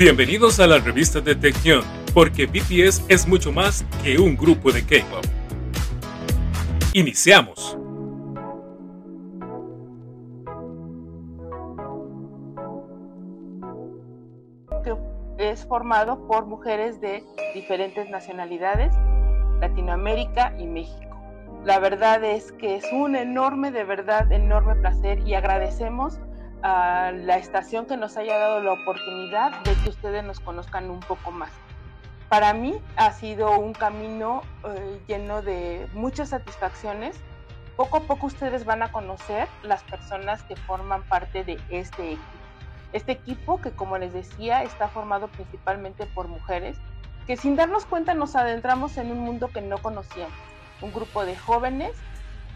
[0.00, 1.82] Bienvenidos a la revista de Techion,
[2.14, 5.22] porque BTS es mucho más que un grupo de K-pop.
[6.94, 7.76] Iniciamos.
[15.36, 17.22] es formado por mujeres de
[17.52, 18.94] diferentes nacionalidades,
[19.60, 21.20] Latinoamérica y México.
[21.66, 26.20] La verdad es que es un enorme, de verdad, enorme placer y agradecemos
[26.62, 31.00] a la estación que nos haya dado la oportunidad de que ustedes nos conozcan un
[31.00, 31.50] poco más.
[32.28, 37.16] Para mí ha sido un camino eh, lleno de muchas satisfacciones.
[37.76, 42.22] Poco a poco ustedes van a conocer las personas que forman parte de este equipo.
[42.92, 46.76] Este equipo que, como les decía, está formado principalmente por mujeres
[47.26, 50.34] que sin darnos cuenta nos adentramos en un mundo que no conocíamos.
[50.82, 51.92] Un grupo de jóvenes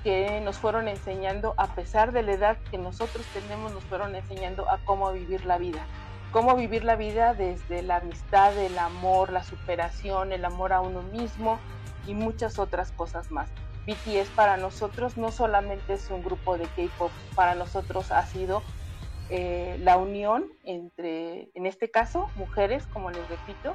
[0.04, 4.70] que nos fueron enseñando, a pesar de la edad que nosotros tenemos, nos fueron enseñando
[4.70, 5.86] a cómo vivir la vida.
[6.30, 11.02] Cómo vivir la vida desde la amistad, el amor, la superación, el amor a uno
[11.02, 11.58] mismo
[12.06, 13.48] y muchas otras cosas más.
[13.86, 18.62] BTS para nosotros no solamente es un grupo de K-pop, para nosotros ha sido
[19.30, 23.74] eh, la unión entre, en este caso, mujeres, como les repito,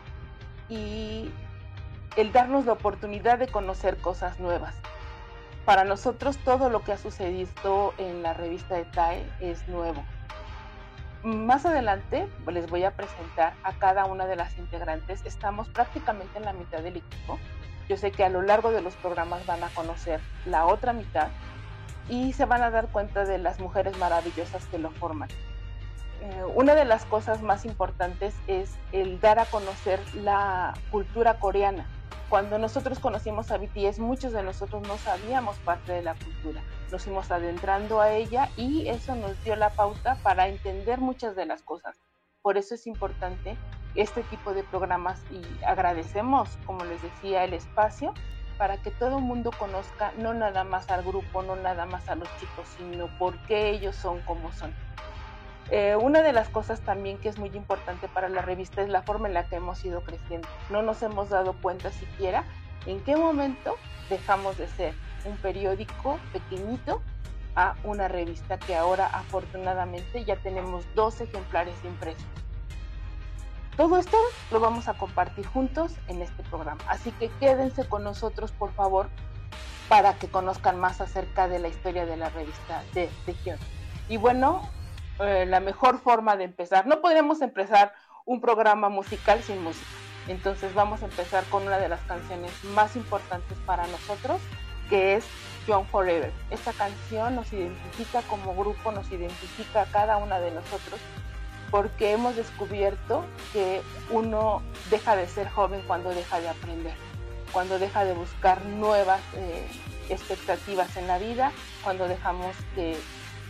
[0.68, 1.32] y
[2.18, 4.76] el darnos la oportunidad de conocer cosas nuevas
[5.70, 10.04] para nosotros todo lo que ha sucedido en la revista de TAE es nuevo.
[11.22, 15.24] Más adelante les voy a presentar a cada una de las integrantes.
[15.26, 17.38] Estamos prácticamente en la mitad del equipo.
[17.88, 21.28] Yo sé que a lo largo de los programas van a conocer la otra mitad
[22.10, 25.30] y se van a dar cuenta de las mujeres maravillosas que lo forman.
[25.30, 31.86] Eh, una de las cosas más importantes es el dar a conocer la cultura coreana
[32.30, 36.64] cuando nosotros conocimos a BTS, muchos de nosotros no sabíamos parte de la cultura.
[36.92, 41.48] Nos fuimos adentrando a ella y eso nos dio la pauta para entender muchas de
[41.48, 41.98] las cosas.
[42.44, 43.58] Por eso es importante
[43.96, 48.14] este tipo de programas y agradecemos, como les decía, el espacio
[48.60, 52.16] para que todo el mundo conozca no nada más al grupo, no nada más a
[52.16, 54.74] los chicos, sino por qué ellos son como son.
[55.72, 59.04] Eh, una de las cosas también que es muy importante para la revista es la
[59.04, 60.48] forma en la que hemos ido creciendo.
[60.70, 62.44] No nos hemos dado cuenta siquiera
[62.86, 63.76] en qué momento
[64.10, 67.02] dejamos de ser un periódico pequeñito
[67.56, 72.26] a una revista que ahora afortunadamente ya tenemos dos ejemplares impresos.
[73.78, 74.18] Todo esto
[74.52, 79.08] lo vamos a compartir juntos en este programa, así que quédense con nosotros por favor
[79.88, 83.58] para que conozcan más acerca de la historia de la revista de, de
[84.10, 84.70] Y bueno,
[85.20, 86.88] eh, la mejor forma de empezar.
[86.88, 87.94] No podríamos empezar
[88.26, 89.88] un programa musical sin música.
[90.28, 94.40] Entonces vamos a empezar con una de las canciones más importantes para nosotros,
[94.90, 95.26] que es
[95.68, 96.32] John Forever.
[96.52, 101.00] Esta canción nos identifica como grupo, nos identifica a cada una de nosotros,
[101.72, 106.94] porque hemos descubierto que uno deja de ser joven cuando deja de aprender,
[107.52, 109.68] cuando deja de buscar nuevas eh,
[110.10, 111.52] expectativas en la vida,
[111.84, 112.96] cuando dejamos que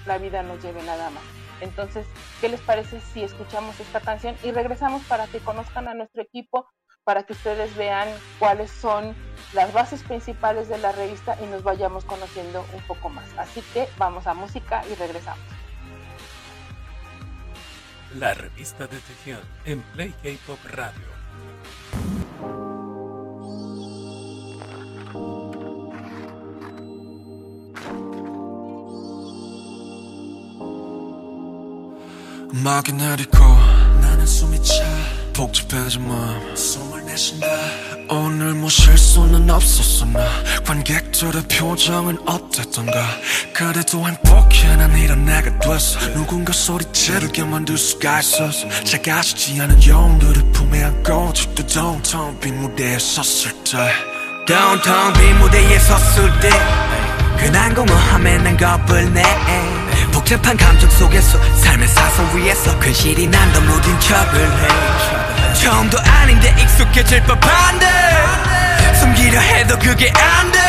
[0.06, 1.39] la vida nos lleve nada más.
[1.62, 2.06] Entonces,
[2.42, 6.68] ¿qué les parece si escuchamos esta canción y regresamos para que conozcan a nuestro equipo,
[7.04, 9.16] para que ustedes vean cuáles son
[9.54, 13.28] las bases principales de la revista y nos vayamos conociendo un poco más?
[13.38, 15.44] Así que vamos a música y regresamos.
[18.16, 21.09] La revista de Tejión en Play K-Pop Radio.
[32.54, 33.38] 음악이 내리고
[34.02, 34.74] 나는 숨이 차.
[35.34, 36.56] 복잡해진 마음.
[36.56, 37.48] 숨을 내쉰다.
[38.10, 40.20] 오늘 뭐 실수는 없었어 나.
[40.66, 43.06] 관객들의 표정은 어땠던가.
[43.54, 46.00] 그래도 행복해 난 이런 내가 됐어.
[46.14, 52.98] 누군가 소리 지르게 만들 수가 있었어 작아지지 않은 영웅들을 품에 안고 집도 downtown 빈 무대에
[52.98, 53.92] 섰을 때.
[54.48, 56.50] downtown 빈 무대에 섰을 때.
[57.38, 59.22] 괜한 공허함에 난 겁을 내
[60.30, 65.54] 복잡한 감정 속에서 삶의 사선 위에서 근실이 난더 무딘 척을 해.
[65.56, 67.88] 처음도 아닌데 익숙해질 법한데
[69.00, 70.60] 숨기려 해도 그게 안돼.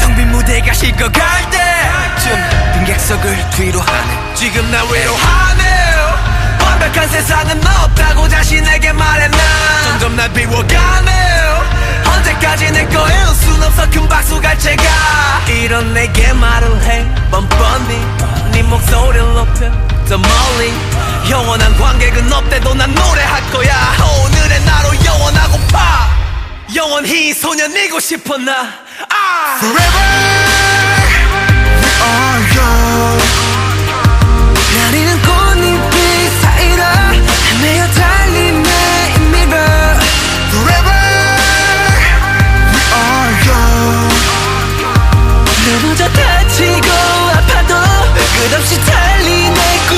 [0.00, 5.96] 텅 빈 무대가 식어갈 때쯤 빈객석을 뒤로 하네 지금 나 외로워하네
[6.64, 9.38] 완벽한 세상은 없다고 자신에게 말해 난
[9.84, 11.36] 점점 날 비워가네
[12.06, 13.90] 언제까지 내 거일 순 없어.
[13.90, 14.82] 큰 박수 갈채가
[15.46, 17.06] 이런 내게 말을 해.
[17.30, 18.06] 뻔뻔히
[18.56, 19.70] 네 목소리를 높여
[20.08, 20.72] 더 멀리.
[21.28, 23.94] 영원한 관객은 없대도 난 노래할 거야.
[24.24, 26.08] 오늘의 나로 영원하고파.
[26.74, 28.72] 영원히 소년이고 싶어 나?
[29.10, 29.58] 아!
[29.58, 30.45] Forever
[48.36, 49.95] 끝없이 달리네.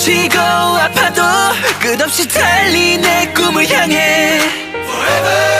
[0.00, 1.22] 다치고 아파도
[1.78, 4.40] 끝없이 달린 내 꿈을 향해.
[4.72, 5.59] Forever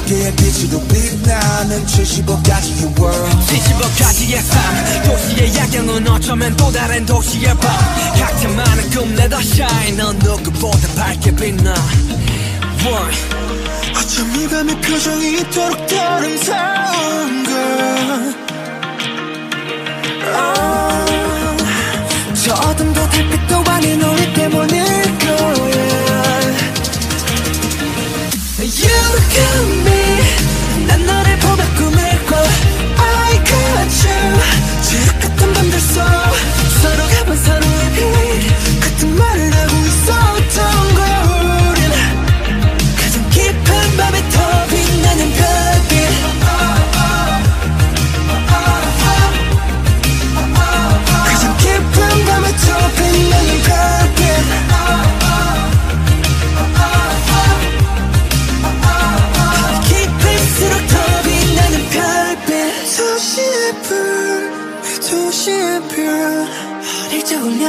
[0.00, 3.38] 75개의 빛으로 빛나는 75가지의 world.
[3.46, 7.70] 75가지의 삶 도시의 야경은 어쩌면 또 다른 도시의 밤.
[8.18, 9.96] 각자 많은 꿈 let us shine.
[9.96, 11.74] 넌 누구보다 밝게 빛나.
[12.86, 13.14] One.
[13.96, 17.54] 어쩜 이 밤의 표정이 이토록 더 아름다운 걸
[20.36, 21.64] oh,
[22.34, 24.84] 저 어둠도 달빛도 아닌 우리 때문일
[25.18, 25.90] 거야.
[28.62, 28.88] You
[29.34, 29.89] got me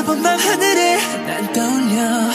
[0.01, 2.31] 올려본 밤 하늘에 난 떠올려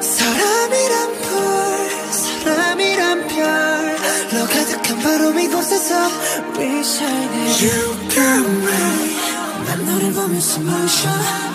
[0.00, 5.94] 사람이란 불 사람이란 별로 가득한 바로 이곳에서
[6.58, 9.16] We shine You got me
[9.66, 11.10] 난 너를 보면서 쉬어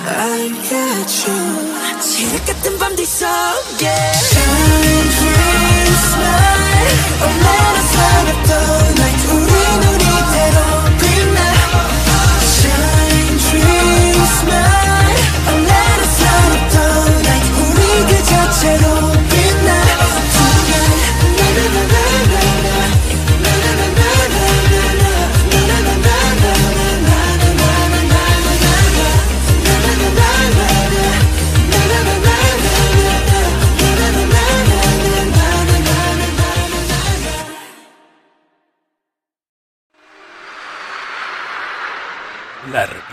[0.07, 5.55] I got you 지옥 같은 밤들 속에 Shine through
[7.21, 7.33] Oh
[8.45, 8.59] the
[8.93, 9.64] night 우린 우리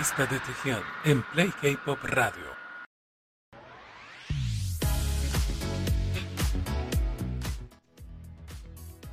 [0.03, 2.43] La revista de en Play K-Pop Radio.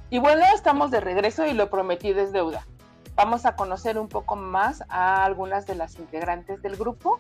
[0.10, 2.66] Y bueno, estamos de regreso y lo prometido es deuda.
[3.14, 7.20] Vamos a conocer un poco más a algunas de las integrantes del grupo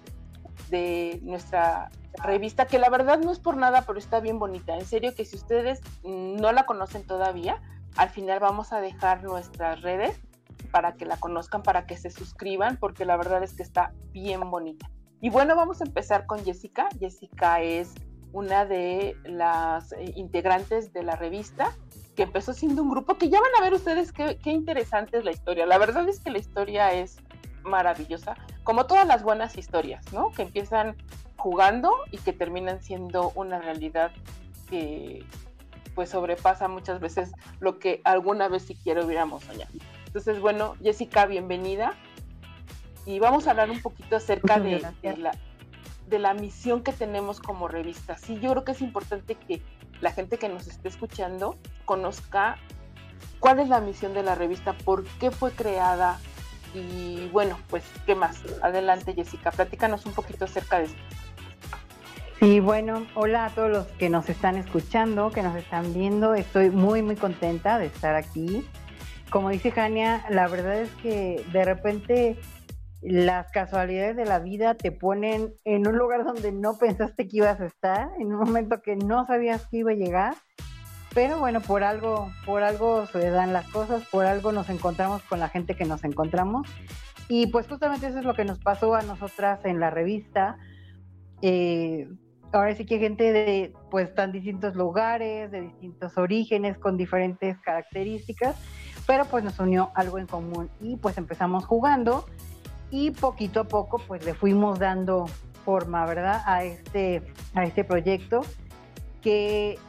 [0.71, 1.91] de nuestra
[2.23, 4.73] revista, que la verdad no es por nada, pero está bien bonita.
[4.73, 7.61] En serio que si ustedes no la conocen todavía,
[7.97, 10.19] al final vamos a dejar nuestras redes
[10.71, 14.49] para que la conozcan, para que se suscriban, porque la verdad es que está bien
[14.49, 14.89] bonita.
[15.21, 16.87] Y bueno, vamos a empezar con Jessica.
[16.99, 17.93] Jessica es
[18.31, 21.75] una de las eh, integrantes de la revista
[22.15, 25.31] que empezó siendo un grupo que ya van a ver ustedes qué, interesante es la
[25.31, 25.65] historia.
[25.65, 27.17] La verdad es que la historia es
[27.63, 30.31] maravillosa, como todas las buenas historias, ¿no?
[30.31, 30.95] Que empiezan
[31.37, 34.11] jugando y que terminan siendo una realidad
[34.69, 35.25] que
[35.95, 39.71] pues sobrepasa muchas veces lo que alguna vez siquiera hubiéramos soñado.
[40.09, 41.93] Entonces, bueno, Jessica, bienvenida.
[43.05, 45.31] Y vamos a hablar un poquito acerca de, la,
[46.07, 48.17] de la misión que tenemos como revista.
[48.17, 49.61] Sí, yo creo que es importante que
[50.01, 52.57] la gente que nos esté escuchando conozca
[53.39, 56.19] cuál es la misión de la revista, por qué fue creada
[56.73, 58.41] y bueno, pues, ¿qué más?
[58.63, 61.01] Adelante, Jessica, platícanos un poquito acerca de esto.
[62.39, 66.33] Sí, bueno, hola a todos los que nos están escuchando, que nos están viendo.
[66.33, 68.65] Estoy muy, muy contenta de estar aquí.
[69.29, 72.37] Como dice Jania, la verdad es que de repente
[73.01, 77.59] las casualidades de la vida te ponen en un lugar donde no pensaste que ibas
[77.61, 80.35] a estar, en un momento que no sabías que iba a llegar.
[81.13, 85.39] Pero bueno, por algo, por algo se dan las cosas, por algo nos encontramos con
[85.39, 86.67] la gente que nos encontramos.
[87.27, 90.57] Y pues justamente eso es lo que nos pasó a nosotras en la revista.
[91.41, 92.07] Eh,
[92.51, 98.55] ahora sí que gente de pues tan distintos lugares, de distintos orígenes, con diferentes características,
[99.09, 102.27] pero pues nos unió algo en común y pues empezamos jugando
[102.91, 105.25] y poquito a poco pues le fuimos dando
[105.65, 106.43] forma, ¿verdad?
[106.45, 107.23] A este,
[107.55, 108.41] a este proyecto
[109.23, 109.79] que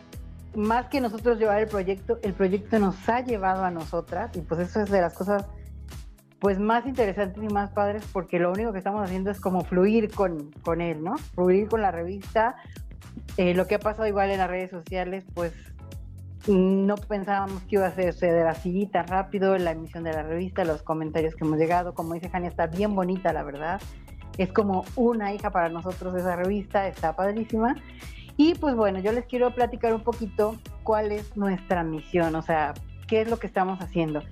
[0.55, 4.59] más que nosotros llevar el proyecto, el proyecto nos ha llevado a nosotras y pues
[4.59, 5.45] eso es de las cosas
[6.39, 10.11] pues más interesantes y más padres porque lo único que estamos haciendo es como fluir
[10.15, 11.19] con, con él, ¿no?
[11.35, 12.57] Fluir con la revista.
[13.37, 15.53] Eh, lo que ha pasado igual en las redes sociales, pues
[16.47, 20.83] no pensábamos que iba a de la sillita rápido, la emisión de la revista, los
[20.83, 23.81] comentarios que hemos llegado, como dice Jania, está bien bonita, la verdad.
[24.39, 27.77] Es como una hija para nosotros esa revista, está padrísima.
[28.37, 32.73] Y pues bueno, yo les quiero platicar un poquito cuál es nuestra misión, o sea,
[33.07, 34.23] qué es lo que estamos haciendo.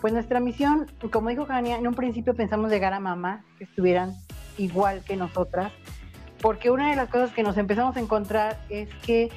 [0.00, 4.14] Pues nuestra misión, como dijo Jania, en un principio pensamos llegar a mamá que estuvieran
[4.58, 5.70] igual que nosotras,
[6.40, 9.30] porque una de las cosas que nos empezamos a encontrar es que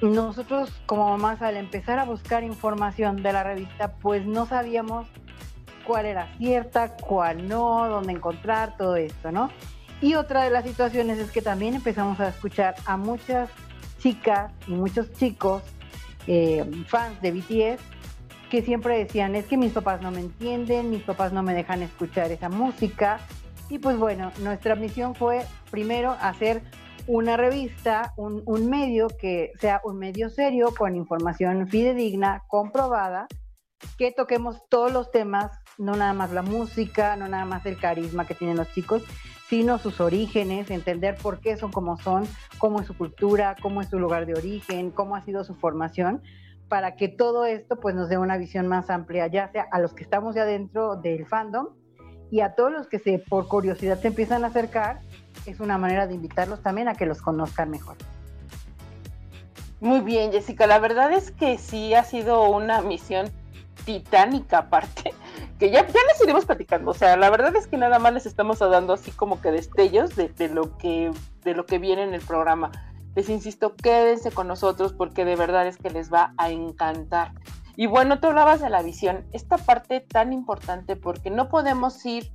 [0.00, 5.06] nosotros como mamás al empezar a buscar información de la revista, pues no sabíamos
[5.84, 9.50] cuál era cierta, cuál no, dónde encontrar, todo esto, ¿no?
[10.00, 13.50] Y otra de las situaciones es que también empezamos a escuchar a muchas
[13.98, 15.62] chicas y muchos chicos
[16.26, 17.82] eh, fans de BTS
[18.50, 21.82] que siempre decían, es que mis papás no me entienden, mis papás no me dejan
[21.82, 23.20] escuchar esa música.
[23.68, 26.62] Y pues bueno, nuestra misión fue primero hacer
[27.08, 33.26] una revista, un, medio que sea un medio serio, con información fidedigna, comprobada,
[33.96, 38.26] que toquemos todos los temas, no nada más la música, no nada más el carisma
[38.26, 39.02] que tienen los chicos,
[39.48, 43.88] sino sus orígenes, entender por qué son como son, cómo es su cultura, cómo es
[43.88, 46.22] su lugar de origen, cómo ha sido su formación,
[46.68, 49.94] para que todo esto pues nos dé una visión más amplia, ya sea a los
[49.94, 51.68] que estamos ya dentro del fandom
[52.30, 55.00] y a todos los que se por curiosidad se empiezan a acercar,
[55.46, 57.96] es una manera de invitarlos también a que los conozcan mejor.
[59.80, 63.30] Muy bien, Jessica, la verdad es que sí ha sido una misión
[63.84, 65.14] titánica aparte,
[65.58, 68.26] que ya, ya les iremos platicando, o sea, la verdad es que nada más les
[68.26, 71.12] estamos dando así como que destellos de, de lo que
[71.44, 72.70] de lo que viene en el programa
[73.18, 77.32] les insisto, quédense con nosotros porque de verdad es que les va a encantar.
[77.80, 82.32] Y bueno, tú hablabas de la visión, esta parte tan importante porque no podemos ir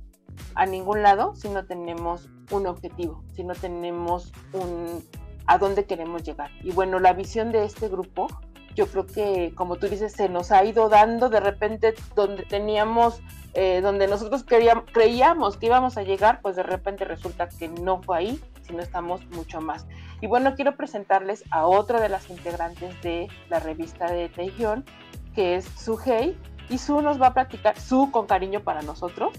[0.54, 5.04] a ningún lado si no tenemos un objetivo, si no tenemos un
[5.46, 6.50] a dónde queremos llegar.
[6.62, 8.28] Y bueno, la visión de este grupo,
[8.74, 13.20] yo creo que como tú dices, se nos ha ido dando de repente donde teníamos,
[13.52, 18.00] eh, donde nosotros queríamos, creíamos que íbamos a llegar, pues de repente resulta que no
[18.00, 19.86] fue ahí, sino estamos mucho más.
[20.22, 24.86] Y bueno, quiero presentarles a otra de las integrantes de la revista de Taehyun,
[25.34, 26.38] que es Su Hei,
[26.68, 29.34] y Su nos va a platicar, Su con cariño para nosotros,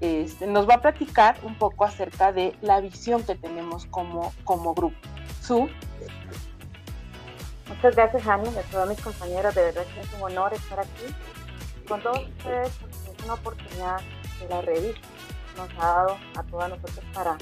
[0.00, 4.74] este, nos va a platicar un poco acerca de la visión que tenemos como, como
[4.74, 4.96] grupo.
[5.42, 5.68] Su.
[7.68, 9.54] Muchas gracias, Ani, a todas mis compañeras.
[9.54, 11.14] De verdad que es un honor estar aquí
[11.86, 14.00] con todos ustedes es una oportunidad
[14.40, 15.08] de la revista
[15.56, 17.36] nos ha dado a todas nosotros para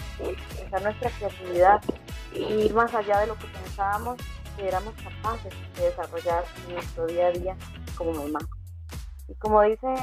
[0.66, 1.82] usar nuestra creatividad
[2.34, 4.16] y ir más allá de lo que pensábamos
[4.58, 7.56] que éramos capaces de desarrollar en nuestro día a día
[7.96, 8.40] como mamá.
[9.28, 9.94] Y como dicen,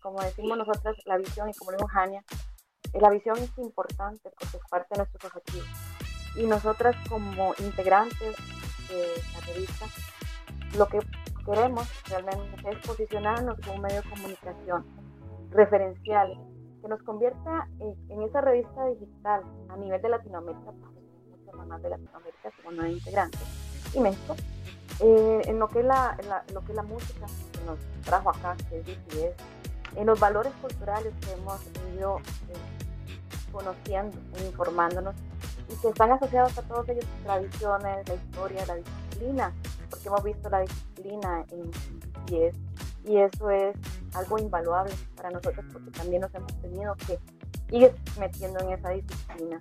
[0.00, 2.24] como decimos nosotros, la visión, y como dijo Jania,
[2.92, 5.68] eh, la visión es importante porque es parte de nuestros objetivos.
[6.36, 8.36] Y nosotras como integrantes
[8.88, 9.86] de la revista,
[10.76, 11.00] lo que
[11.44, 14.86] queremos realmente es posicionarnos como un medio de comunicación
[15.50, 16.38] referenciales,
[16.82, 22.50] que nos convierta en, esa revista digital a nivel de Latinoamérica, muchas mamás de Latinoamérica
[22.62, 23.65] como nueve integrantes,
[24.00, 24.36] México,
[25.00, 26.16] eh, en lo que, es la,
[26.52, 30.52] lo que es la música que nos trajo acá, que es BTS, en los valores
[30.60, 31.60] culturales que hemos
[31.96, 35.14] ido eh, conociendo e informándonos
[35.68, 39.52] y que están asociados a todos ellos, tradiciones, la historia, la disciplina,
[39.90, 42.56] porque hemos visto la disciplina en BTS
[43.06, 43.76] y eso es
[44.14, 47.18] algo invaluable para nosotros porque también nos hemos tenido que
[47.70, 49.60] ir metiendo en esa disciplina.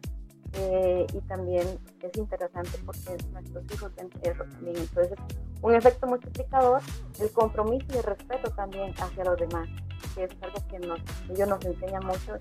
[0.54, 1.68] Eh, y también
[2.02, 4.78] es interesante porque nuestros hijos eso también.
[4.78, 5.18] Entonces,
[5.62, 6.82] un efecto multiplicador,
[7.20, 9.68] el compromiso y el respeto también hacia los demás,
[10.14, 11.00] que es algo que nos,
[11.30, 12.38] ellos nos enseñan mucho.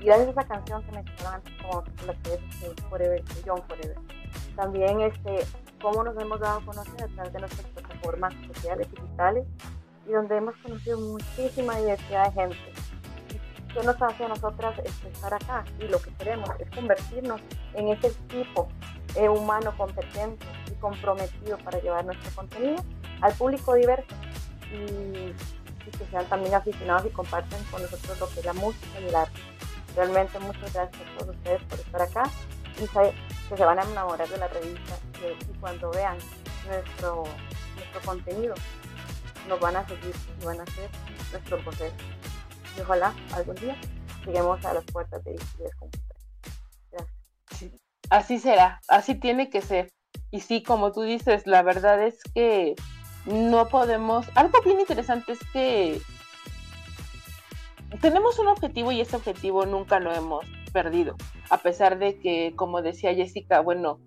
[0.00, 3.62] Y gracias a esa canción que mencionaba antes, como la que es eh, Forever, John
[3.68, 3.96] Forever,
[4.56, 5.44] también este,
[5.82, 9.46] cómo nos hemos dado a conocer a través de nuestras plataformas sociales, digitales,
[10.08, 12.89] y donde hemos conocido muchísima diversidad de gente
[13.72, 15.64] ¿Qué nos hace a nosotras estar acá?
[15.78, 17.40] Y lo que queremos es convertirnos
[17.74, 18.68] en ese tipo
[19.14, 22.82] eh, humano competente y comprometido para llevar nuestro contenido
[23.20, 24.14] al público diverso
[24.72, 25.32] y,
[25.90, 29.14] que sean también aficionados y comparten con nosotros lo que es la música y el
[29.14, 29.40] arte.
[29.96, 32.22] Realmente muchas gracias a todos ustedes por estar acá
[32.76, 36.16] y que se van a enamorar de la revista y, cuando vean
[36.66, 37.24] nuestro,
[37.76, 38.54] nuestro contenido
[39.48, 40.88] nos van a seguir y van a ser
[41.32, 41.94] nuestros voceros
[42.76, 43.76] y ojalá algún día
[44.26, 45.36] lleguemos a las puertas de
[46.90, 47.72] Gracias.
[48.10, 49.90] así será, así tiene que ser.
[50.30, 52.76] Y sí, como tú dices, la verdad es que
[53.26, 54.26] no podemos...
[54.34, 56.00] Algo bien interesante es que
[58.00, 61.16] tenemos un objetivo y ese objetivo nunca lo hemos perdido,
[61.50, 63.98] a pesar de que, como decía Jessica, bueno,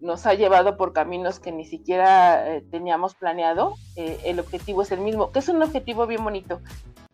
[0.00, 4.92] nos ha llevado por caminos que ni siquiera eh, teníamos planeado, eh, el objetivo es
[4.92, 6.60] el mismo, que es un objetivo bien bonito,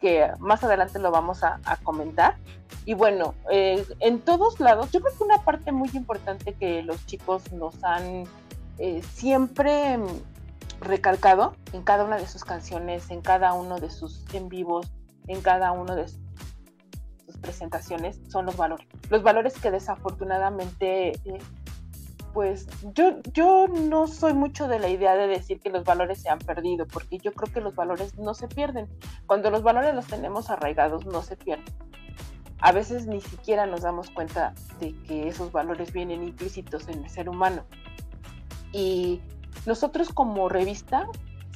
[0.01, 2.37] que más adelante lo vamos a, comentar.
[2.85, 7.05] Y bueno, eh, en todos lados, yo creo que una parte muy importante que los
[7.07, 8.25] chicos nos han
[9.15, 9.99] siempre
[10.81, 14.93] recalcado en cada una de sus canciones, en cada uno de sus en vivos,
[15.29, 18.87] en cada uno de sus presentaciones, son los valores.
[19.11, 21.13] Los valores que desafortunadamente
[22.35, 26.29] pues yo, yo no soy mucho de la idea de decir que los valores se
[26.29, 28.89] han perdido, porque yo creo que los valores no se pierden.
[29.27, 31.73] Cuando los valores los tenemos arraigados, no se pierden.
[32.59, 37.09] A veces ni siquiera nos damos cuenta de que esos valores vienen implícitos en el
[37.09, 37.65] ser humano.
[38.73, 39.21] Y
[39.65, 41.07] nosotros como revista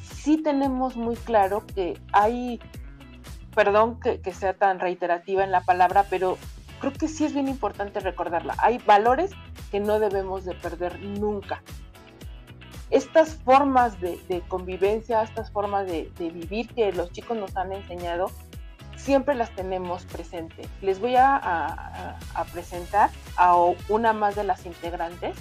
[0.01, 2.61] sí tenemos muy claro que hay,
[3.53, 6.39] perdón que, que sea tan reiterativa en la palabra, pero
[6.79, 8.55] creo que sí es bien importante recordarla.
[8.59, 9.31] Hay valores
[9.71, 11.63] que no debemos de perder nunca.
[12.91, 18.31] Estas formas de, convivencia, estas formas de, vivir que los chicos nos han enseñado,
[18.97, 20.67] siempre las tenemos presente.
[20.81, 22.19] Les voy a,
[22.53, 23.55] presentar a
[23.89, 25.37] una más de las integrantes,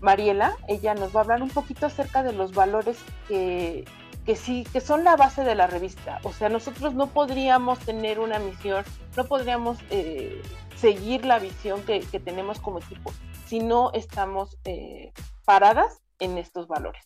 [0.00, 0.56] Mariela.
[0.66, 3.84] Ella nos va a hablar un poquito acerca de los valores que,
[4.30, 6.20] que sí, que son la base de la revista.
[6.22, 8.84] O sea, nosotros no podríamos tener una misión,
[9.16, 10.40] no podríamos eh,
[10.76, 13.12] seguir la visión que, tenemos como equipo
[13.48, 15.12] si no estamos eh,
[15.44, 17.02] paradas en estos valores.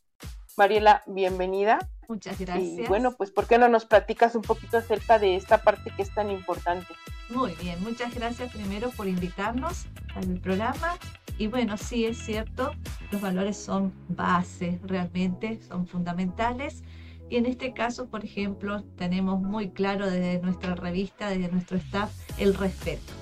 [0.59, 1.79] Mariela, bienvenida.
[2.09, 2.81] Muchas gracias.
[2.81, 6.03] Y bueno, pues ¿por qué no nos platicas un poquito acerca de esta parte que
[6.03, 6.93] es tan importante?
[7.31, 10.99] Muy bien, muchas gracias primero por invitarnos al programa.
[11.39, 12.73] Y bueno, sí es cierto,
[13.11, 16.83] los valores son base, realmente son fundamentales.
[17.31, 22.11] Y en este caso, por ejemplo, tenemos muy claro desde nuestra revista, desde nuestro staff,
[22.39, 23.13] el respeto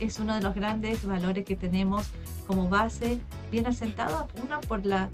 [0.00, 2.06] es uno de los grandes valores que tenemos
[2.46, 5.08] como base, bien asentado, una por la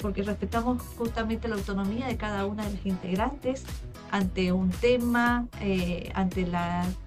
[0.00, 3.64] porque respetamos justamente la autonomía de cada una de las integrantes
[4.12, 6.46] ante un tema, eh, ante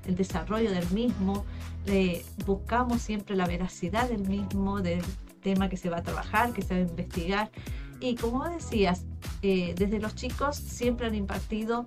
[0.06, 1.46] el desarrollo del mismo,
[2.46, 5.02] buscamos siempre la veracidad del mismo, del
[5.42, 7.50] tema que se va a trabajar, que se va a investigar.
[8.02, 9.06] Y como decías,
[9.42, 11.86] eh, desde los chicos siempre han impartido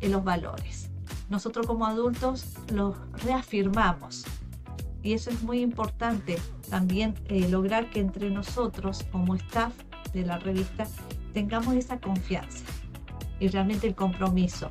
[0.00, 0.90] en los valores.
[1.28, 4.24] Nosotros como adultos los reafirmamos
[5.02, 6.36] y eso es muy importante
[6.68, 9.72] también eh, lograr que entre nosotros como staff
[10.12, 10.86] de la revista
[11.32, 12.64] tengamos esa confianza
[13.38, 14.70] y realmente el compromiso,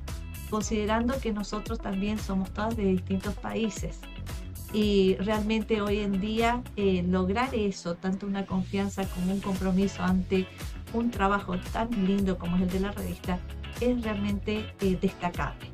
[0.50, 4.00] considerando que nosotros también somos todas de distintos países.
[4.74, 10.48] Y realmente hoy en día eh, lograr eso, tanto una confianza como un compromiso ante
[10.96, 13.40] un trabajo tan lindo como es el de la revista,
[13.82, 15.70] es realmente eh, destacable.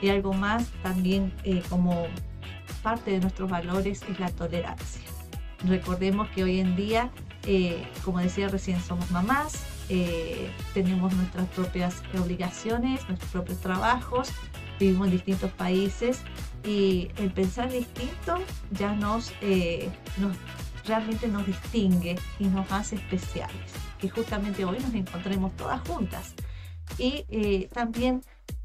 [0.00, 1.32] Y algo más también
[1.68, 2.06] como
[2.82, 5.02] parte de nuestros valores es la tolerancia.
[5.64, 7.10] Recordemos que hoy en día,
[7.46, 14.30] eh, como decía recién, somos mamás, eh, tenemos nuestras propias obligaciones, nuestros propios trabajos,
[14.80, 16.20] vivimos en distintos países
[16.64, 18.38] y el pensar distinto
[18.72, 20.36] ya nos, eh, nos
[20.86, 23.91] realmente nos distingue y nos hace especiales.
[24.02, 26.34] Que justamente hoy nos encontremos todas juntas.
[26.98, 28.20] Y eh, también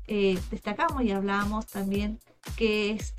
[0.08, 2.20] eh, destacamos y hablamos también
[2.58, 3.14] que es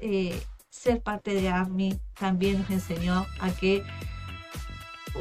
[0.68, 3.82] ser parte de ARMY también nos enseñó a que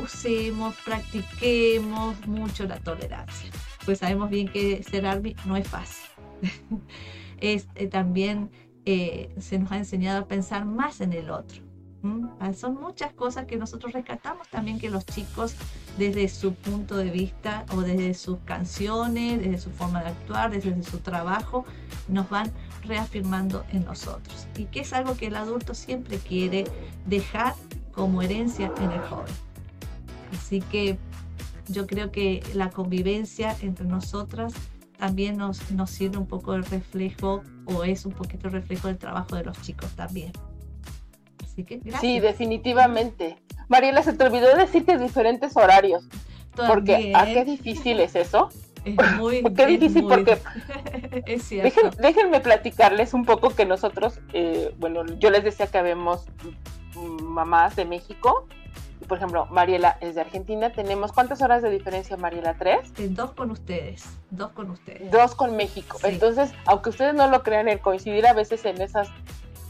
[0.04, 3.50] usemos, practiquemos mucho la tolerancia.
[3.86, 6.10] Pues sabemos bien que ser ARMY no es fácil.
[7.92, 8.50] también
[8.90, 11.67] eh, se nos ha enseñado a pensar más en el otro.
[12.40, 15.56] Ah, son muchas cosas que nosotros rescatamos también que los chicos
[15.98, 20.82] desde su punto de vista o desde sus canciones, desde su forma de actuar, desde
[20.84, 21.66] su trabajo,
[22.08, 22.52] nos van
[22.84, 24.48] reafirmando en nosotros.
[24.56, 26.66] Y que es algo que el adulto siempre quiere
[27.06, 27.56] dejar
[27.92, 29.34] como herencia en el joven.
[30.34, 30.98] Así que
[31.68, 34.54] yo creo que la convivencia entre nosotras
[34.98, 38.98] también nos, nos sirve un poco el reflejo o es un poquito el reflejo del
[38.98, 40.32] trabajo de los chicos también.
[41.58, 42.02] Así que gracias.
[42.02, 43.36] Sí, definitivamente.
[43.68, 46.08] Mariela, se te olvidó decir que diferentes horarios.
[46.56, 48.50] Porque, ¿a qué difícil es eso?
[48.86, 50.38] Es muy, qué difícil porque
[51.26, 51.90] es cierto.
[52.00, 56.28] déjenme platicarles un poco que nosotros, eh, bueno, yo les decía que habemos
[57.24, 58.48] mamás de México
[59.08, 60.72] por ejemplo, Mariela es de Argentina.
[60.72, 62.56] Tenemos cuántas horas de diferencia, Mariela?
[62.56, 62.92] ¿Tres?
[62.98, 65.12] Eh, dos con ustedes, dos con ustedes.
[65.12, 65.98] Dos con México.
[66.04, 69.10] Entonces, aunque ustedes no lo crean, el coincidir a veces en esas,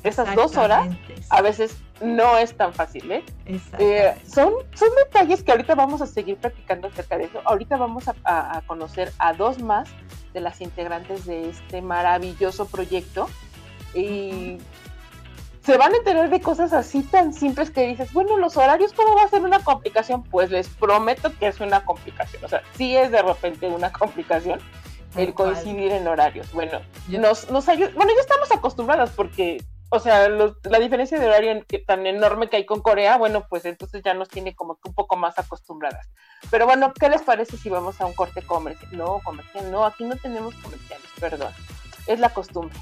[0.08, 0.88] esas dos horas,
[1.30, 3.24] a veces no es tan fácil, ¿eh?
[3.80, 7.42] eh son, son detalles que ahorita vamos a seguir practicando acerca de eso.
[7.46, 9.90] Ahorita vamos a, conocer a dos más
[10.34, 13.30] de las integrantes de este maravilloso proyecto.
[13.94, 14.58] Y
[15.64, 19.16] se van a enterar de cosas así tan simples que dices, bueno, los horarios, ¿cómo
[19.16, 20.24] va a ser una complicación?
[20.24, 22.44] Pues les prometo que es una complicación.
[22.46, 24.60] O sea, sí es de repente una complicación
[25.18, 26.52] el coincidir en horarios.
[26.52, 31.66] Bueno, nos, nos ayuda, bueno, ya estamos acostumbradas porque, o sea, la diferencia de horario
[31.86, 34.96] tan enorme que hay con Corea, bueno, pues entonces ya nos tiene como que un
[34.96, 36.10] poco más acostumbradas.
[36.52, 38.90] Pero bueno, ¿qué les parece si vamos a un corte comercial?
[38.98, 41.54] No, comercial, no, aquí no tenemos comerciales, perdón.
[42.08, 42.78] Es la costumbre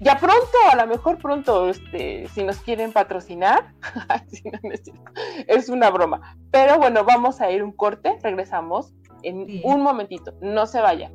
[0.00, 3.72] ya pronto, a lo mejor pronto, este, si nos quieren patrocinar,
[5.46, 6.36] es una broma.
[6.50, 11.10] Pero bueno, vamos a ir un corte, regresamos en un momentito, no se vaya.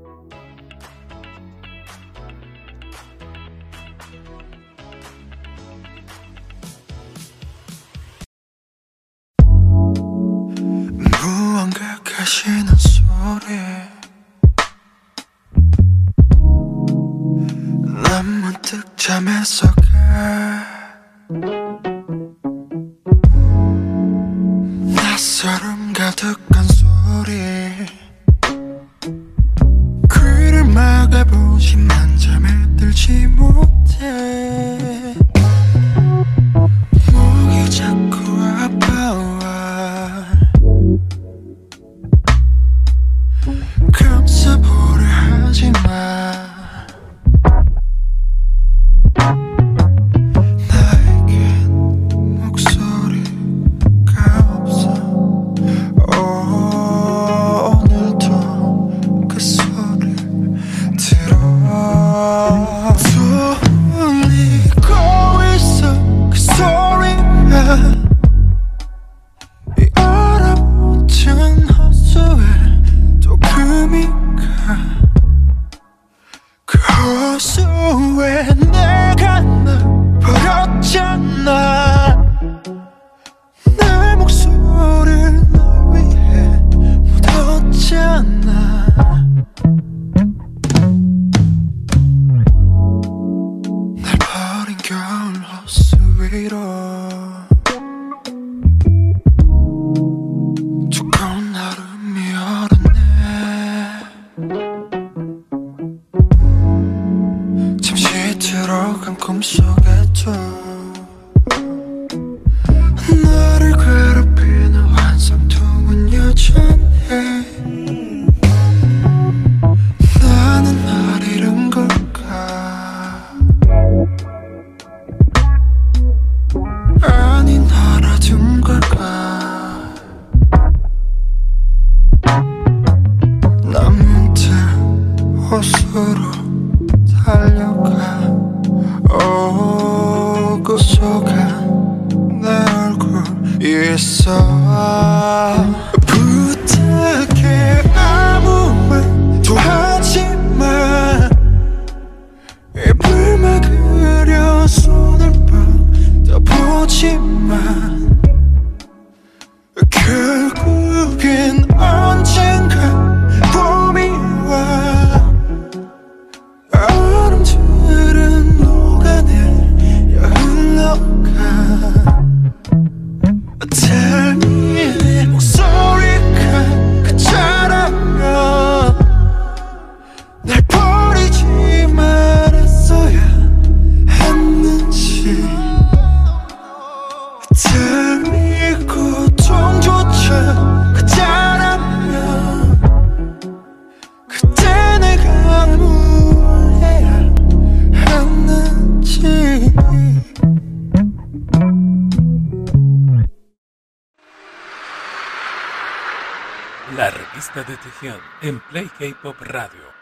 [208.44, 209.94] en Play K-Pop Radio.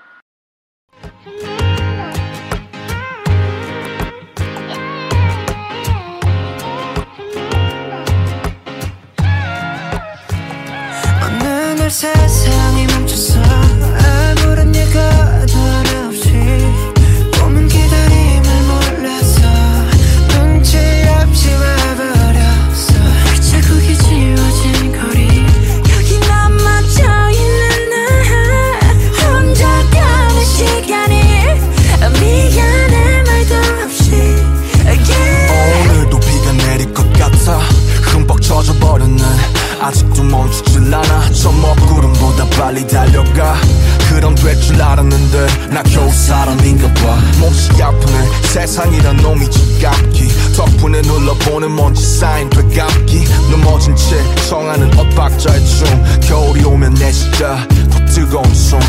[57.42, 57.58] 다
[57.90, 58.80] 붙들고 온 손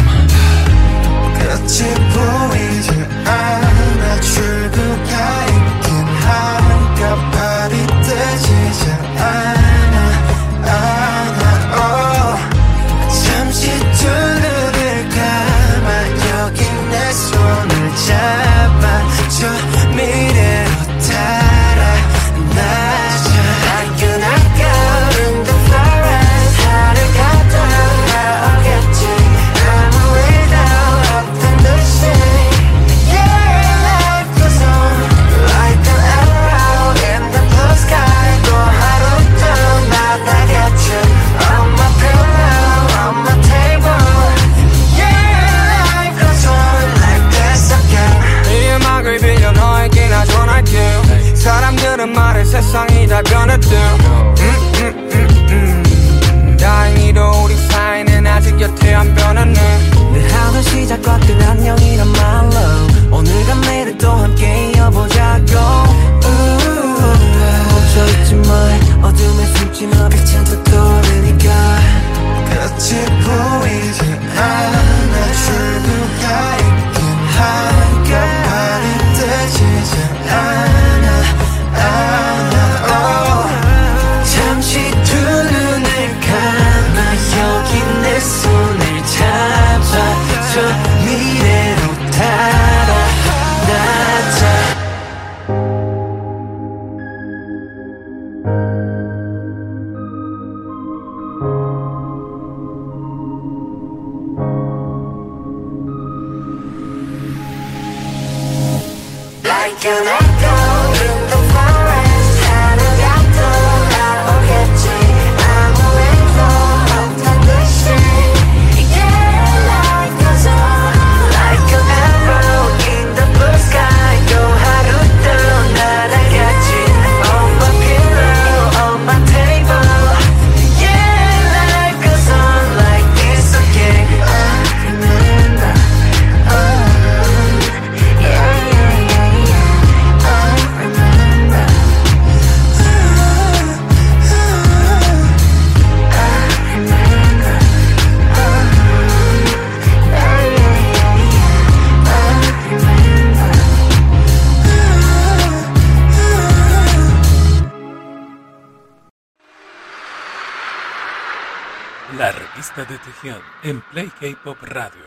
[163.62, 165.04] en Play K-Pop Radio.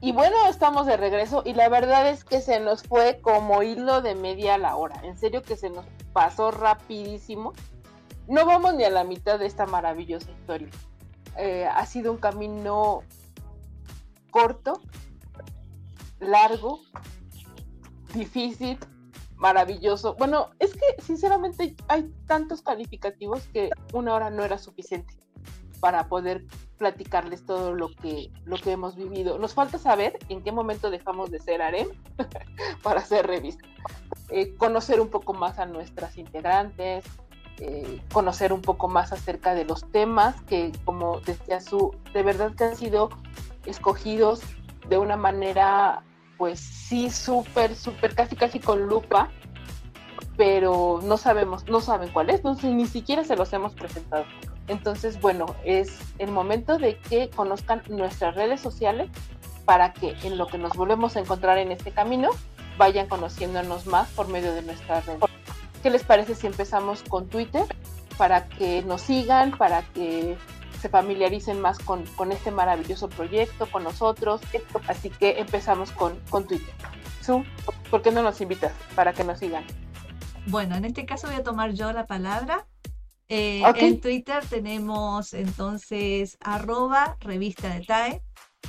[0.00, 4.02] Y bueno, estamos de regreso y la verdad es que se nos fue como hilo
[4.02, 5.00] de media la hora.
[5.04, 7.52] En serio que se nos pasó rapidísimo.
[8.26, 10.68] No vamos ni a la mitad de esta maravillosa historia.
[11.38, 13.02] Eh, ha sido un camino
[14.32, 14.80] corto,
[16.18, 16.80] largo,
[18.12, 18.78] difícil,
[19.44, 20.14] maravilloso.
[20.14, 25.14] Bueno, es que sinceramente hay tantos calificativos que una hora no era suficiente
[25.80, 26.46] para poder
[26.78, 29.38] platicarles todo lo que, lo que hemos vivido.
[29.38, 31.88] Nos falta saber en qué momento dejamos de ser arem
[32.82, 33.68] para ser revista.
[34.30, 37.04] Eh, conocer un poco más a nuestras integrantes,
[37.58, 42.54] eh, conocer un poco más acerca de los temas que, como decía su, de verdad
[42.54, 43.10] que han sido
[43.66, 44.40] escogidos
[44.88, 46.02] de una manera
[46.36, 49.30] pues sí, súper, súper, casi, casi con lupa,
[50.36, 54.24] pero no sabemos, no saben cuál es, no, ni siquiera se los hemos presentado.
[54.66, 59.10] Entonces, bueno, es el momento de que conozcan nuestras redes sociales
[59.64, 62.30] para que en lo que nos volvemos a encontrar en este camino,
[62.76, 65.20] vayan conociéndonos más por medio de nuestras redes.
[65.82, 67.64] ¿Qué les parece si empezamos con Twitter?
[68.16, 70.36] Para que nos sigan, para que
[70.84, 74.42] se familiaricen más con, con este maravilloso proyecto, con nosotros.
[74.86, 76.74] Así que empezamos con, con Twitter.
[77.22, 77.42] Su,
[77.90, 79.64] ¿por qué no nos invitas para que nos sigan?
[80.44, 82.66] Bueno, en este caso voy a tomar yo la palabra.
[83.30, 83.78] Eh, Ok.
[83.78, 88.22] En Twitter tenemos entonces arroba revista de TAE,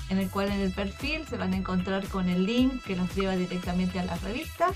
[0.10, 3.14] en el cual en el perfil se van a encontrar con el link que nos
[3.14, 4.70] lleva directamente a la revista.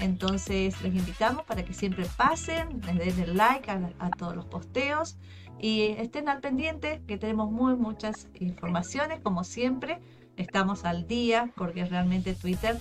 [0.00, 4.46] Entonces les invitamos para que siempre pasen, les den el like a, a todos los
[4.46, 5.18] posteos
[5.60, 9.98] y estén al pendiente que tenemos muy muchas informaciones, como siempre.
[10.36, 12.78] Estamos al día porque realmente Twitter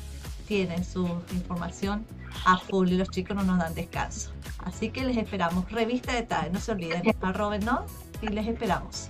[0.47, 2.05] tiene su información
[2.45, 4.31] a full y los chicos no nos dan descanso.
[4.59, 5.69] Así que les esperamos.
[5.71, 9.09] Revista de TAE, no se olviden, arrobenos y les esperamos.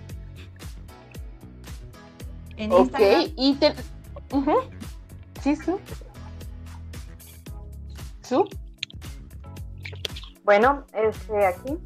[2.56, 3.74] En Ok, Instagram, y te...
[5.44, 5.80] Sí, Su.
[8.24, 8.50] Su.
[10.44, 11.78] Bueno, este, aquí,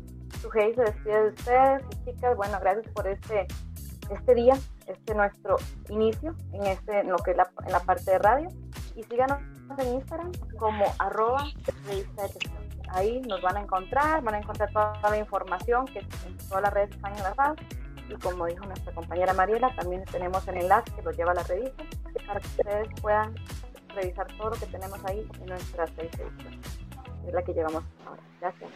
[0.42, 3.48] Sujei se despide de ustedes, chicas, bueno, gracias por este,
[4.10, 4.56] este día,
[4.88, 5.58] este nuestro
[5.90, 8.50] inicio en, este, en lo que es la, en la parte de radio.
[8.96, 9.38] Y síganos
[9.78, 11.46] en Instagram como arroba
[11.88, 12.62] revista de.
[12.90, 16.74] Ahí nos van a encontrar, van a encontrar toda la información que en todas las
[16.74, 17.56] redes están enlazadas.
[18.10, 21.44] Y como dijo nuestra compañera Mariela, también tenemos el enlace que los lleva a la
[21.44, 21.84] revista
[22.28, 23.36] para que ustedes puedan
[23.96, 26.60] revisar todo lo que tenemos ahí en nuestras seis ediciones.
[27.26, 28.22] Es la que llevamos ahora.
[28.42, 28.70] Gracias.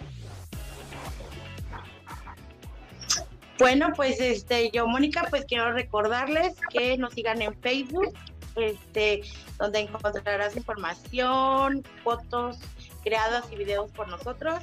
[3.57, 8.13] Bueno, pues este, yo, Mónica, pues quiero recordarles que nos sigan en Facebook,
[8.55, 9.21] este,
[9.57, 12.59] donde encontrarás información, fotos
[13.03, 14.59] creadas y videos por nosotros.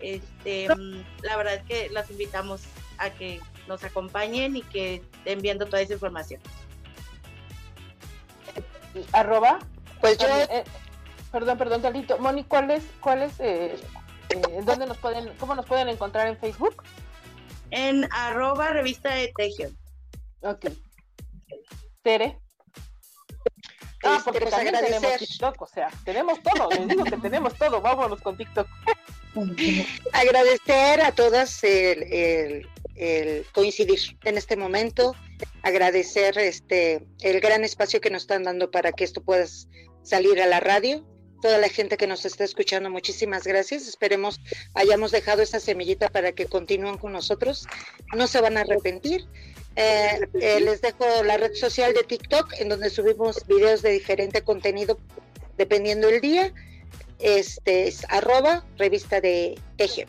[0.00, 2.62] Este, mm, la verdad es que las invitamos
[2.98, 6.40] a que nos acompañen y que estén viendo toda esa información.
[9.12, 9.58] Arroba.
[10.00, 10.64] Pues yo, Eh, eh,
[11.30, 12.18] perdón, perdón, tantito.
[12.18, 13.76] Moni, ¿cuál es, cuál es, eh,
[14.30, 16.82] eh, dónde nos pueden, cómo nos pueden encontrar en Facebook?
[17.72, 19.76] En arroba revista de Tejión.
[20.42, 20.66] Ok.
[22.02, 22.38] Tere.
[24.04, 25.28] Ah, Este, porque pues, también tenemos agradecer.
[25.28, 28.66] TikTok, o sea, tenemos todo, les digo que tenemos todo, vámonos con TikTok.
[30.12, 35.14] agradecer a todas el, el- el coincidir en este momento,
[35.62, 39.46] agradecer este el gran espacio que nos están dando para que esto pueda
[40.02, 41.06] salir a la radio.
[41.42, 43.88] Toda la gente que nos está escuchando, muchísimas gracias.
[43.88, 44.40] Esperemos
[44.74, 47.66] hayamos dejado esa semillita para que continúen con nosotros.
[48.14, 49.26] No se van a arrepentir.
[49.74, 54.42] Eh, eh, les dejo la red social de TikTok, en donde subimos videos de diferente
[54.42, 54.98] contenido
[55.58, 56.52] dependiendo del día.
[57.18, 60.06] Este es arroba revista de Teje.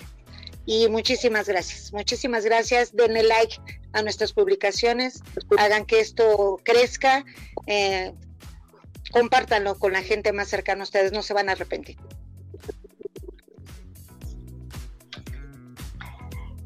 [0.66, 2.96] Y muchísimas gracias, muchísimas gracias.
[2.96, 3.58] Denle like
[3.94, 5.22] a nuestras publicaciones,
[5.58, 7.26] hagan que esto crezca,
[7.68, 8.14] eh,
[9.14, 11.98] compártanlo con la gente más cercana a ustedes, no se van a arrepentir.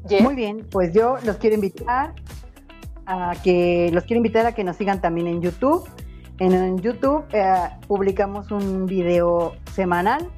[0.08, 0.22] Yes.
[0.22, 2.14] Muy bien, pues yo los quiero invitar
[3.06, 5.86] a que los quiero invitar a que nos sigan también en YouTube.
[6.38, 10.30] En, en YouTube eh, publicamos un video semanal.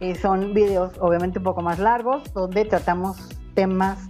[0.00, 3.16] Eh, son videos obviamente un poco más largos, donde tratamos
[3.54, 4.08] temas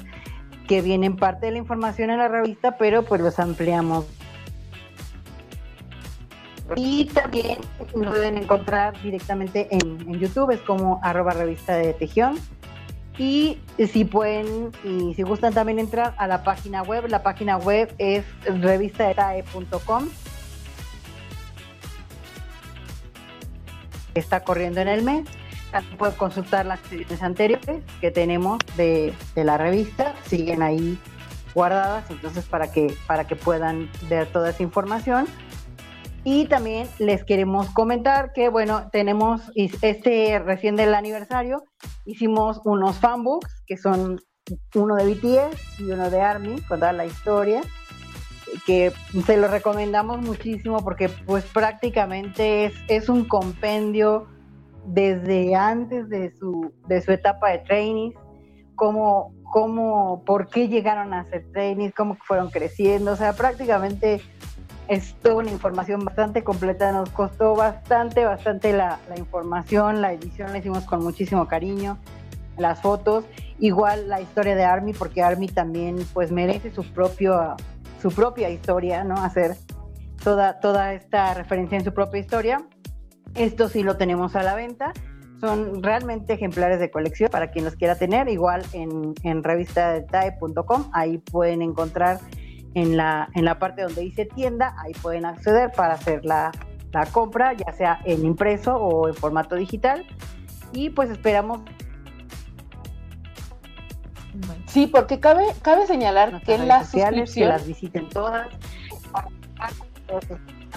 [0.66, 4.06] que vienen parte de la información en la revista, pero pues los ampliamos.
[6.76, 7.58] Y también
[7.94, 12.38] nos pueden encontrar directamente en, en YouTube, es como arroba revista de Tejión.
[13.18, 13.58] Y
[13.92, 18.24] si pueden y si gustan también entrar a la página web, la página web es
[18.44, 20.08] revistadetae.com.
[24.14, 25.26] Está corriendo en el mes.
[25.72, 30.98] También pueden consultar las ediciones anteriores que tenemos de, de la revista, siguen ahí
[31.54, 35.26] guardadas, entonces para que, para que puedan ver toda esa información.
[36.24, 41.64] Y también les queremos comentar que, bueno, tenemos este recién del aniversario,
[42.04, 44.20] hicimos unos fanbooks que son
[44.74, 47.60] uno de BTS y uno de ARMY, con toda la historia,
[48.66, 48.92] que
[49.26, 54.26] se lo recomendamos muchísimo porque pues prácticamente es, es un compendio
[54.86, 58.14] desde antes de su, de su etapa de trainees,
[58.74, 64.20] cómo, cómo, por qué llegaron a ser trainees, cómo fueron creciendo, o sea, prácticamente
[64.88, 70.50] es toda una información bastante completa, nos costó bastante, bastante la, la información, la edición
[70.50, 71.98] la hicimos con muchísimo cariño,
[72.56, 73.24] las fotos,
[73.58, 77.56] igual la historia de Army, porque Army también pues merece su propio,
[78.00, 79.14] su propia historia, ¿no?
[79.16, 79.56] Hacer
[80.24, 82.66] toda, toda esta referencia en su propia historia.
[83.34, 84.92] Esto sí lo tenemos a la venta.
[85.40, 88.28] Son realmente ejemplares de colección para quien los quiera tener.
[88.28, 92.18] Igual en, en revistadetae.com, ahí pueden encontrar
[92.80, 96.50] en la, en la parte donde dice tienda, ahí pueden acceder para hacer la,
[96.92, 100.04] la compra, ya sea en impreso o en formato digital.
[100.72, 101.60] Y pues esperamos
[104.66, 108.48] Sí, porque cabe, cabe señalar Nuestras que redes la sociales, que suscripción las visiten todas.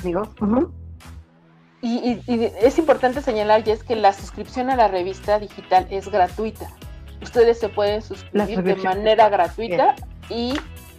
[0.01, 0.29] Amigos.
[1.81, 5.87] Y, y- y es importante señalar, ya es que la suscripción a la revista digital
[5.89, 6.67] es gratuita.
[7.21, 9.95] Ustedes se pueden suscribir de manera gratuita
[10.29, 10.53] y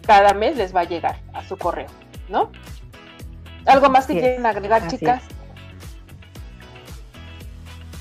[0.07, 1.88] cada mes les va a llegar a su correo,
[2.28, 2.50] ¿no?
[3.66, 5.22] ¿Algo más que quieren agregar, chicas?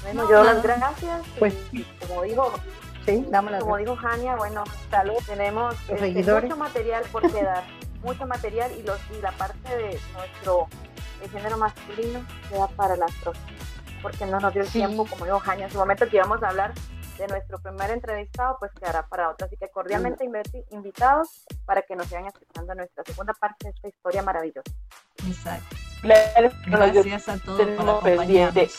[0.04, 1.22] Bueno, No, yo las gracias.
[1.38, 2.52] Pues- y como dijo,
[3.06, 3.96] Sí, damos las como gracias.
[3.98, 5.18] dijo Jania, bueno, salud.
[5.26, 7.64] Tenemos este, mucho material por quedar,
[8.04, 10.68] mucho material y los y la parte de nuestro
[11.24, 13.52] el género masculino queda para las próximas,
[14.02, 14.80] porque no nos dio el Sí.
[14.80, 16.74] tiempo, como dijo Jania, en su momento que íbamos a hablar
[17.22, 19.46] de nuestro primer entrevistado, pues quedará para otro.
[19.48, 23.88] Así que cordialmente inviti- invitados para que nos sigan escuchando nuestra segunda parte de esta
[23.88, 24.72] historia maravillosa.
[25.28, 25.76] Exacto.
[26.04, 28.74] Gracias a todos por acompañarnos.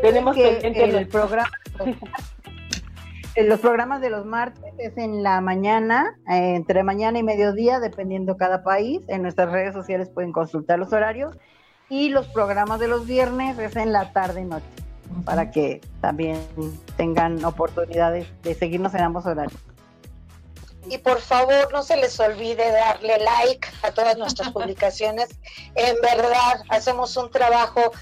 [0.00, 1.50] Tenemos que pendiente el los- programa
[3.36, 7.80] en los programas de los martes es en la mañana, eh, entre mañana y mediodía,
[7.80, 9.00] dependiendo cada país.
[9.08, 11.36] En nuestras redes sociales pueden consultar los horarios.
[11.88, 14.64] Y los programas de los viernes es en la tarde y noche,
[15.24, 16.40] para que también
[16.96, 19.60] tengan oportunidades de seguirnos en ambos horarios.
[20.88, 25.30] Y por favor, no se les olvide darle like a todas nuestras publicaciones.
[25.74, 27.92] En verdad, hacemos un trabajo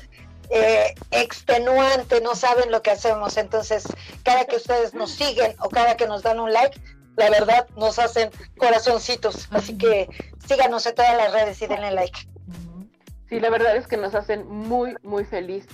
[0.50, 3.36] eh, extenuante, no saben lo que hacemos.
[3.36, 3.84] Entonces,
[4.24, 6.80] cada que ustedes nos siguen o cada que nos dan un like,
[7.16, 9.48] la verdad nos hacen corazoncitos.
[9.50, 10.08] Así que
[10.46, 12.18] síganos en todas las redes y denle like.
[13.28, 15.66] Sí, la verdad es que nos hacen muy, muy feliz.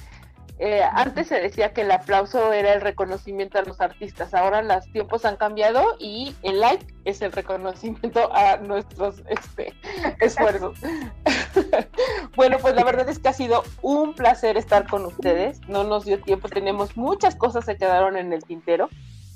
[0.60, 4.90] Eh, antes se decía que el aplauso era el reconocimiento a los artistas, ahora los
[4.90, 9.72] tiempos han cambiado y el like es el reconocimiento a nuestros este,
[10.20, 10.76] esfuerzos.
[12.36, 16.04] bueno, pues la verdad es que ha sido un placer estar con ustedes, no nos
[16.04, 18.88] dio tiempo, tenemos muchas cosas que quedaron en el tintero.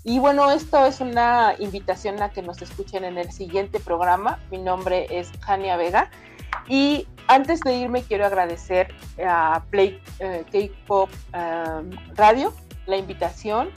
[0.05, 4.41] Y bueno, esto es una invitación a que nos escuchen en el siguiente programa.
[4.51, 6.11] Mi nombre es Jania Vega.
[6.69, 8.95] Y antes de irme quiero agradecer
[9.27, 12.53] a Play eh, K-Pop um, Radio
[12.87, 13.71] la invitación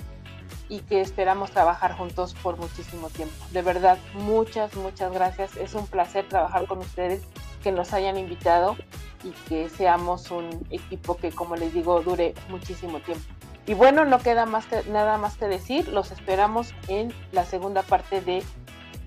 [0.67, 3.35] y que esperamos trabajar juntos por muchísimo tiempo.
[3.51, 5.55] De verdad, muchas, muchas gracias.
[5.57, 7.23] Es un placer trabajar con ustedes,
[7.63, 8.75] que nos hayan invitado
[9.23, 13.25] y que seamos un equipo que, como les digo, dure muchísimo tiempo.
[13.65, 15.87] Y bueno, no queda más que, nada más que decir.
[15.87, 18.43] Los esperamos en la segunda parte de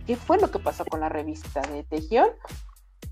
[0.07, 2.29] qué fue lo que pasó con la revista de Tejión.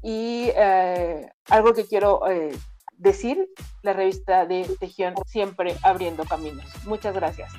[0.03, 2.57] Y eh, algo que quiero eh,
[2.97, 3.49] decir,
[3.83, 6.67] la revista de Tejión siempre abriendo caminos.
[6.87, 7.53] Muchas gracias.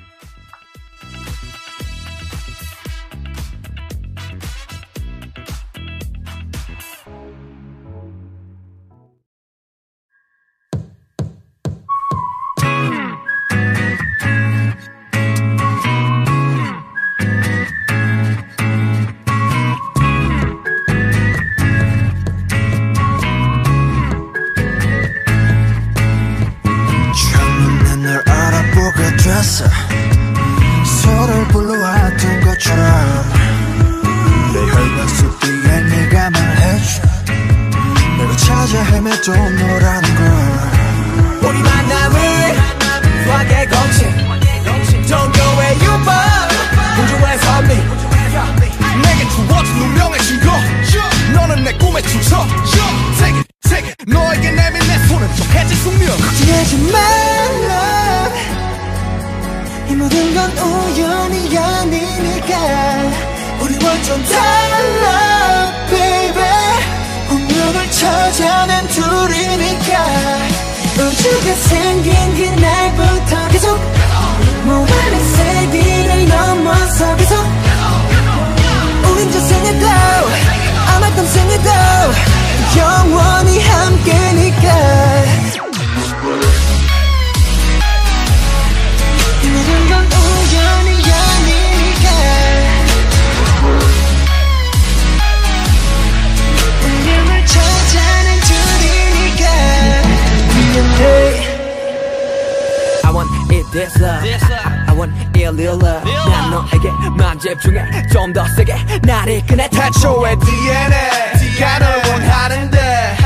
[107.54, 113.16] 집중해 좀 더 세게 날 이끄네 태초의 DNA가 널 원하는데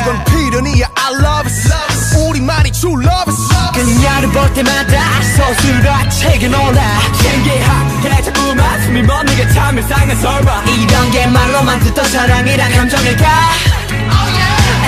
[0.00, 0.86] 이건 필연이야.
[0.94, 2.18] I love it.
[2.28, 6.82] 우리만이 true love it 그녀를 볼 때마다 서술화책에 놀라
[7.22, 10.64] 신기하게 자꾸만 숨이 멎는 참 이상한 설마.
[10.64, 13.26] 이런 게 말로만 듣던 사랑이란 감정일까?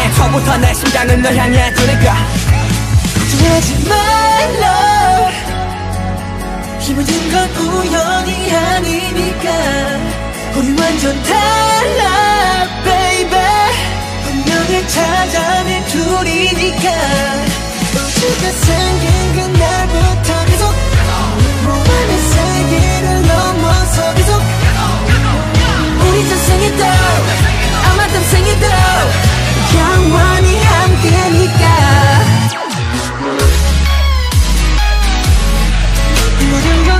[0.04, 2.14] 애초부터 내 심장은 널 향해 두니까.
[3.14, 4.85] 걱정하지 말라
[6.88, 9.06] 이 모든 건 우연이 아니
[10.96, 13.40] 완전 달라 baby.
[14.26, 16.90] 운명을 찾아낸 둘이니까.
[17.92, 20.74] 우주가 생긴 그날부터 계속.
[21.64, 24.40] 몸안의 세계를 넘어서 계속.
[26.00, 26.84] 우리 전생에도
[27.84, 28.66] 아마 땀생에도.
[29.76, 31.66] 영원히 함께니까
[36.62, 36.95] Thiên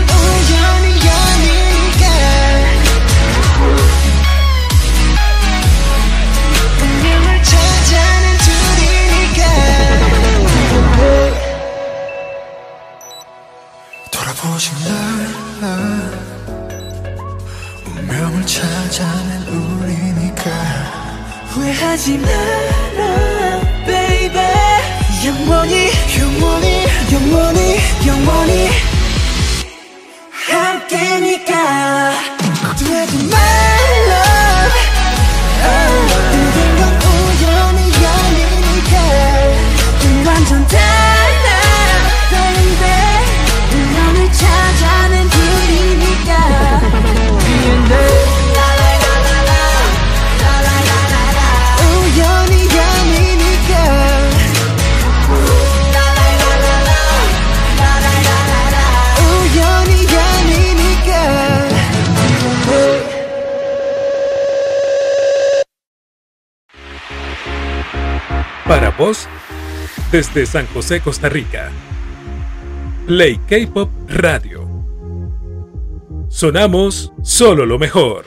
[70.17, 71.71] desde San José, Costa Rica.
[73.07, 74.67] Play K-Pop Radio.
[76.31, 78.25] Sonamos solo lo mejor.